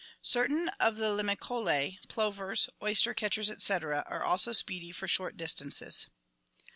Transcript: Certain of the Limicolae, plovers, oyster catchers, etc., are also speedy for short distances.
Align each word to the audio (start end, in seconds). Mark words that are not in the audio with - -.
Certain 0.23 0.67
of 0.79 0.95
the 0.97 1.11
Limicolae, 1.13 1.99
plovers, 2.07 2.67
oyster 2.81 3.13
catchers, 3.13 3.51
etc., 3.51 4.03
are 4.07 4.23
also 4.23 4.51
speedy 4.51 4.91
for 4.91 5.07
short 5.07 5.37
distances. 5.37 6.07